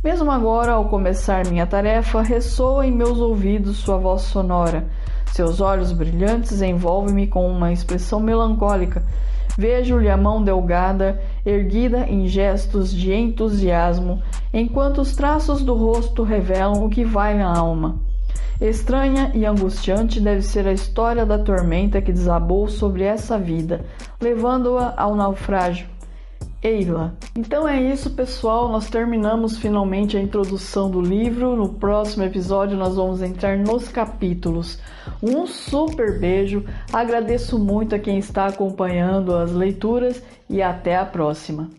Mesmo 0.04 0.30
agora, 0.30 0.74
ao 0.74 0.88
começar 0.88 1.48
minha 1.48 1.66
tarefa, 1.66 2.22
ressoa 2.22 2.86
em 2.86 2.92
meus 2.92 3.18
ouvidos 3.18 3.78
sua 3.78 3.98
voz 3.98 4.22
sonora. 4.22 4.86
Seus 5.32 5.60
olhos 5.60 5.90
brilhantes 5.90 6.62
envolvem-me 6.62 7.26
com 7.26 7.50
uma 7.50 7.72
expressão 7.72 8.20
melancólica. 8.20 9.02
Vejo-lhe 9.56 10.10
a 10.10 10.16
mão 10.16 10.42
delgada, 10.42 11.20
erguida 11.44 12.06
em 12.08 12.26
gestos 12.26 12.92
de 12.92 13.12
entusiasmo, 13.12 14.22
enquanto 14.52 15.00
os 15.00 15.16
traços 15.16 15.62
do 15.62 15.74
rosto 15.74 16.22
revelam 16.22 16.84
o 16.84 16.90
que 16.90 17.04
vai 17.04 17.36
na 17.36 17.56
alma. 17.56 17.96
Estranha 18.60 19.30
e 19.34 19.44
angustiante 19.44 20.20
deve 20.20 20.42
ser 20.42 20.66
a 20.66 20.72
história 20.72 21.26
da 21.26 21.38
tormenta 21.38 22.00
que 22.00 22.12
desabou 22.12 22.68
sobre 22.68 23.04
essa 23.04 23.38
vida, 23.38 23.84
levando-a 24.20 24.94
ao 24.96 25.14
naufrágio. 25.14 25.95
Eila. 26.62 27.14
Então 27.36 27.68
é 27.68 27.80
isso, 27.80 28.10
pessoal. 28.10 28.68
Nós 28.68 28.88
terminamos 28.88 29.58
finalmente 29.58 30.16
a 30.16 30.20
introdução 30.20 30.90
do 30.90 31.00
livro. 31.00 31.54
No 31.56 31.68
próximo 31.74 32.24
episódio, 32.24 32.76
nós 32.76 32.96
vamos 32.96 33.22
entrar 33.22 33.56
nos 33.58 33.88
capítulos. 33.88 34.78
Um 35.22 35.46
super 35.46 36.18
beijo. 36.18 36.64
Agradeço 36.92 37.58
muito 37.58 37.94
a 37.94 37.98
quem 37.98 38.18
está 38.18 38.46
acompanhando 38.46 39.34
as 39.34 39.52
leituras 39.52 40.22
e 40.48 40.60
até 40.62 40.96
a 40.96 41.04
próxima. 41.04 41.70